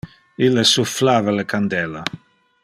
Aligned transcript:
Ille 0.45 0.63
sufflava 0.69 1.37
le 1.41 1.47
candela. 1.53 2.03